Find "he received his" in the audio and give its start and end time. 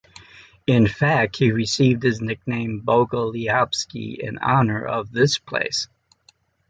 1.37-2.21